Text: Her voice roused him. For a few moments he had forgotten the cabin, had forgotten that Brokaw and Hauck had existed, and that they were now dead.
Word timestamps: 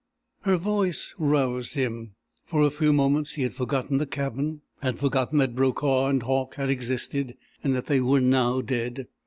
Her 0.41 0.57
voice 0.57 1.13
roused 1.19 1.75
him. 1.75 2.15
For 2.43 2.63
a 2.63 2.71
few 2.71 2.91
moments 2.91 3.33
he 3.33 3.43
had 3.43 3.53
forgotten 3.53 3.99
the 3.99 4.07
cabin, 4.07 4.61
had 4.81 4.97
forgotten 4.97 5.37
that 5.37 5.53
Brokaw 5.53 6.07
and 6.07 6.23
Hauck 6.23 6.55
had 6.55 6.71
existed, 6.71 7.37
and 7.63 7.75
that 7.75 7.85
they 7.85 8.01
were 8.01 8.19
now 8.19 8.61
dead. 8.61 9.05